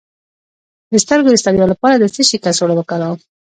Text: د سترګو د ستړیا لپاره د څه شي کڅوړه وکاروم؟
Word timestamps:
د 0.91 0.93
سترګو 1.03 1.29
د 1.31 1.35
ستړیا 1.43 1.65
لپاره 1.73 1.95
د 1.97 2.05
څه 2.13 2.21
شي 2.29 2.37
کڅوړه 2.43 2.73
وکاروم؟ 2.77 3.19